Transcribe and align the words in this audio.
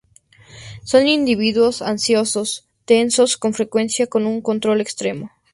Son 0.83 1.05
individuos 1.07 1.83
ansiosos, 1.83 2.67
tensos, 2.85 3.37
con 3.37 3.53
frecuencia 3.53 4.07
con 4.07 4.25
un 4.25 4.41
control 4.41 4.81
extremo. 4.81 5.29